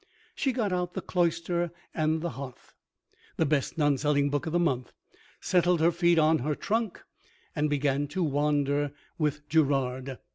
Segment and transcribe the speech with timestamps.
[0.33, 2.73] She got out "The Cloister and the Hearth,"
[3.37, 4.93] the best non selling book of the month,
[5.39, 7.03] settled her feet on her trunk,
[7.55, 10.17] and began to wander with Gerard.